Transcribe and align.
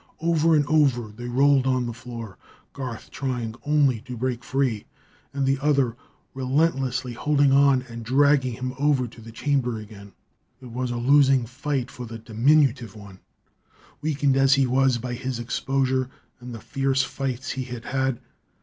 Over 0.19 0.55
and 0.55 0.65
over 0.65 1.09
they 1.15 1.27
rolled 1.27 1.67
on 1.67 1.85
the 1.85 1.93
floor. 1.93 2.39
Garth 2.73 3.11
trying 3.11 3.53
only 3.67 4.01
to 4.07 4.17
break 4.17 4.43
free, 4.43 4.85
and 5.31 5.45
the 5.45 5.59
other 5.59 5.95
relentlessly 6.33 7.13
holding 7.13 7.51
on 7.51 7.83
and 7.83 8.03
dragging 8.03 8.53
him 8.53 8.73
over 8.79 9.07
to 9.07 9.21
the 9.21 9.31
chamber 9.31 9.77
again. 9.77 10.13
It 10.59 10.71
was 10.71 10.89
a 10.89 10.97
losing 10.97 11.45
fight 11.45 11.91
for 11.91 12.07
the 12.07 12.17
diminutive 12.17 12.95
one, 12.95 13.19
weakened 14.01 14.37
as 14.37 14.55
he 14.55 14.65
was 14.65 14.97
by 14.97 15.13
his 15.13 15.37
exposure 15.37 16.09
and 16.39 16.51
the 16.55 16.59
fierce 16.59 17.03
fights 17.03 17.51
he 17.51 17.65
had 17.65 17.85
had. 17.85 18.19